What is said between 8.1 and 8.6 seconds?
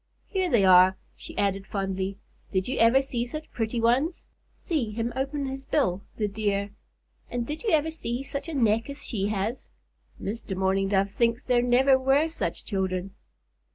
such a